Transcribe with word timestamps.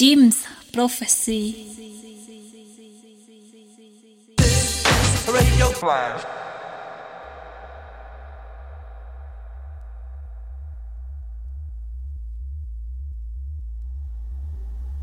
Jim's 0.00 0.46
Prophecy. 0.72 1.54
Radio 5.28 5.66
Flash. 5.74 6.22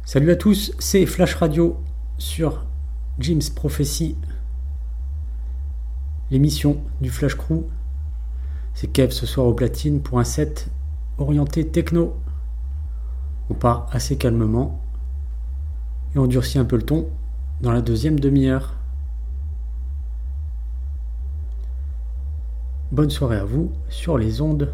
Salut 0.04 0.32
à 0.32 0.36
tous, 0.36 0.72
c'est 0.80 1.06
Flash 1.06 1.36
Radio 1.36 1.78
sur 2.18 2.66
Jim's 3.20 3.52
Prophecy, 3.52 4.16
l'émission 6.32 6.82
du 7.02 7.12
Flash 7.12 7.36
Crew. 7.36 7.66
C'est 8.74 8.88
Kev 8.88 9.12
ce 9.12 9.28
soir 9.28 9.46
au 9.46 9.54
platine 9.54 10.02
pour 10.02 10.18
un 10.18 10.24
set 10.24 10.70
orienté 11.20 11.68
techno. 11.68 12.16
On 13.52 13.54
part 13.54 13.88
assez 13.92 14.18
calmement 14.18 14.82
et 16.18 16.20
on 16.20 16.26
un 16.58 16.66
peu 16.66 16.78
le 16.78 16.82
ton 16.82 17.08
dans 17.62 17.72
la 17.72 17.82
deuxième 17.82 18.20
demi-heure. 18.20 18.74
Bonne 22.92 23.12
soirée 23.12 23.38
à 23.38 23.46
vous 23.46 23.72
sur 23.90 24.18
les 24.18 24.42
ondes 24.42 24.74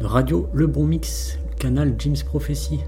de 0.00 0.04
Radio 0.04 0.50
Le 0.52 0.66
Bon 0.66 0.84
Mix, 0.84 1.38
canal 1.58 1.94
Jim's 1.98 2.22
Prophecy. 2.22 2.80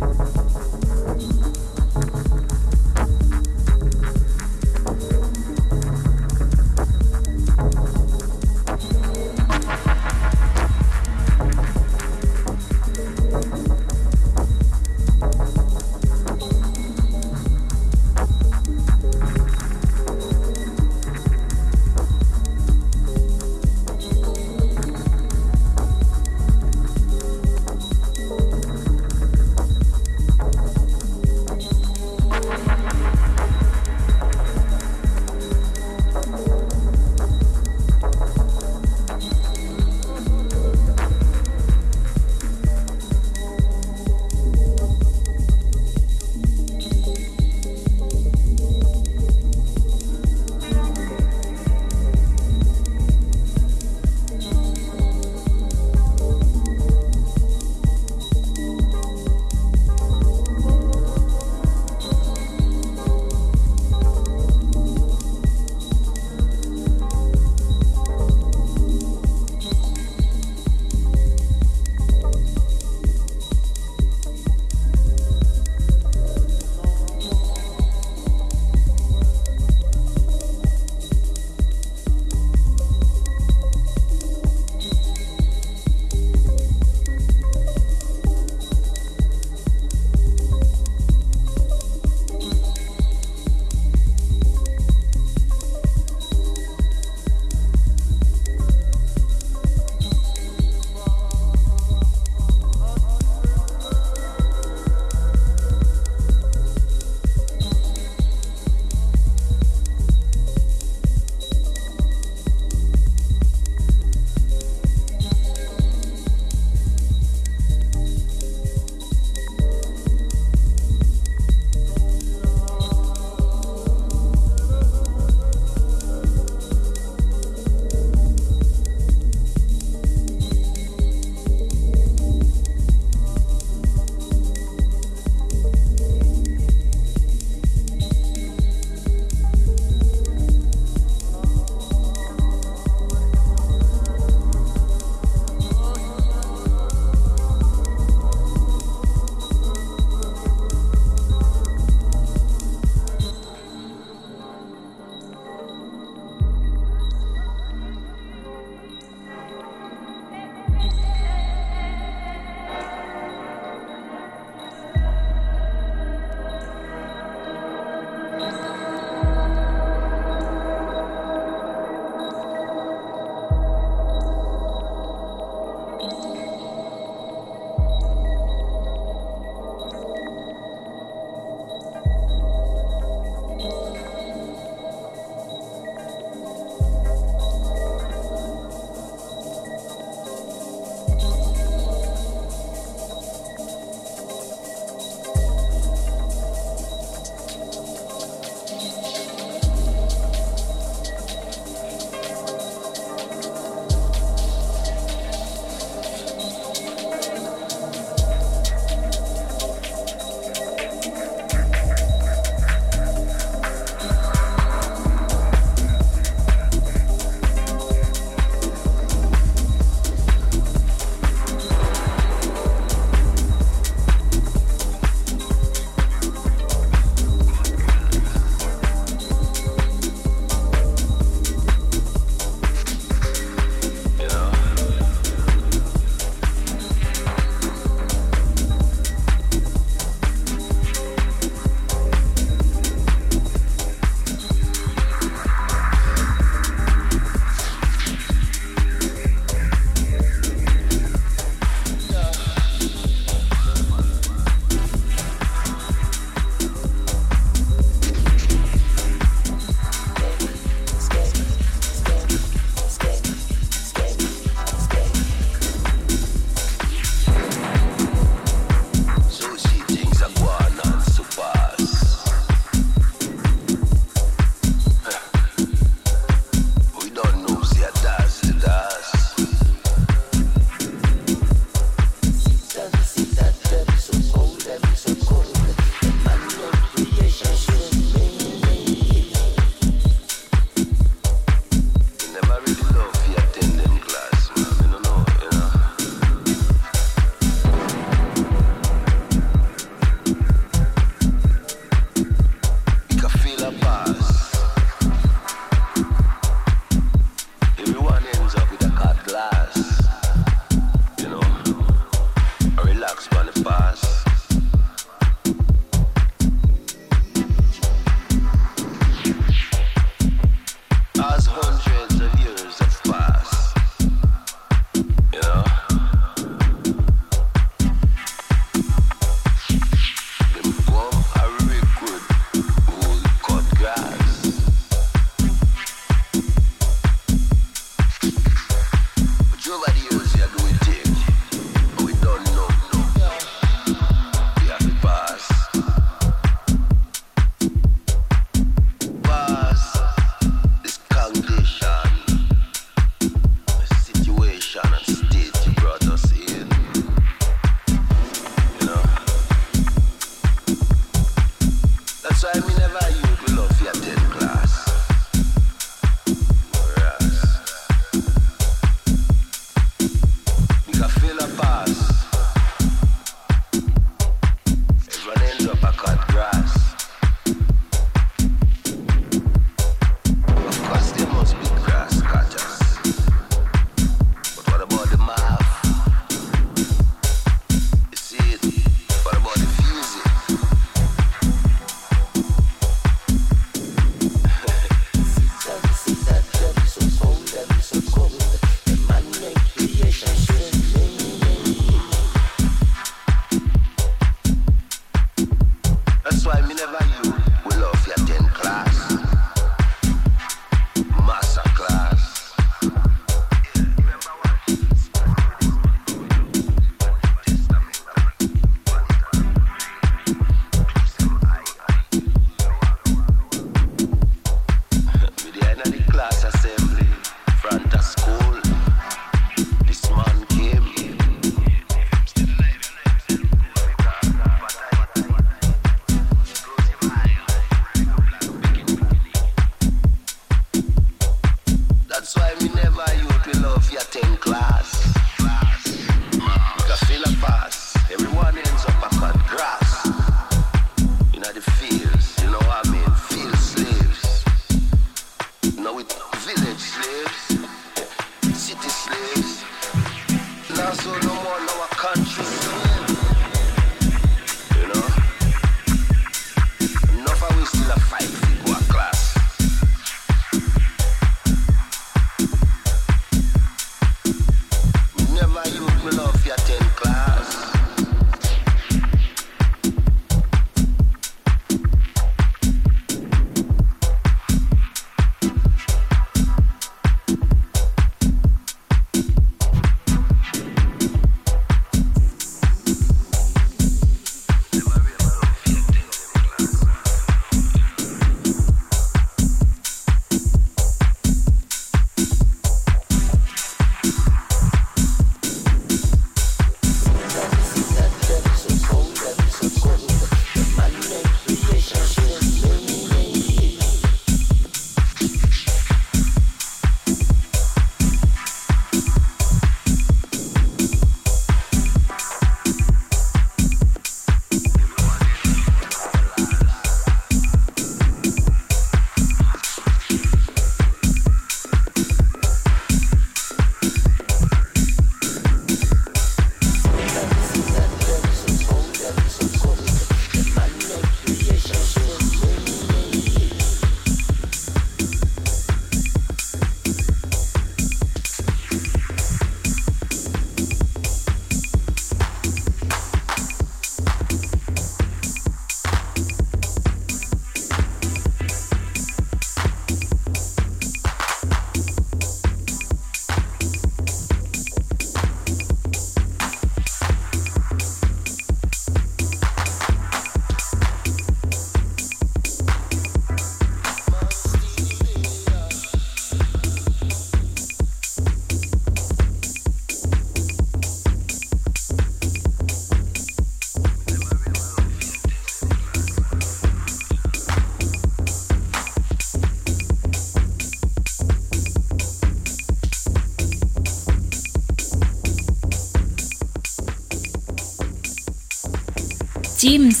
Jim's 599.61 600.00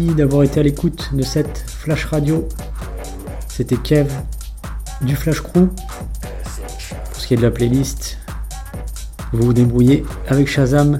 D'avoir 0.00 0.44
été 0.44 0.60
à 0.60 0.62
l'écoute 0.62 1.10
de 1.12 1.22
cette 1.22 1.62
Flash 1.66 2.06
Radio. 2.06 2.48
C'était 3.48 3.76
Kev 3.76 4.10
du 5.02 5.14
Flash 5.14 5.42
Crew. 5.42 5.68
Pour 7.10 7.20
ce 7.20 7.26
qui 7.26 7.34
est 7.34 7.36
de 7.36 7.42
la 7.42 7.50
playlist, 7.50 8.16
vous 9.32 9.44
vous 9.44 9.52
débrouillez 9.52 10.04
avec 10.26 10.48
Shazam. 10.48 10.98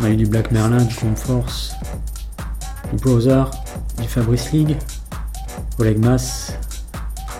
On 0.00 0.04
a 0.04 0.10
eu 0.10 0.16
du 0.16 0.26
Black 0.26 0.50
Merlin, 0.50 0.82
du 0.82 0.94
Comforce, 0.96 1.72
du 2.92 2.96
Browser, 2.96 3.44
du 4.00 4.08
Fabrice 4.08 4.50
League, 4.50 4.76
Oleg 5.78 5.98
Mas, 5.98 6.52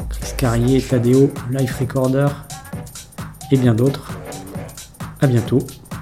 Chris 0.09 0.35
Carrier, 0.37 0.81
Tadeo, 0.81 1.33
Life 1.51 1.81
Recorder 1.81 2.29
et 3.51 3.57
bien 3.57 3.75
d'autres. 3.75 4.13
A 5.21 5.27
bientôt 5.27 5.59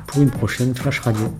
pour 0.07 0.21
une 0.21 0.31
prochaine 0.31 0.75
Flash 0.75 1.01
Radio. 1.01 1.33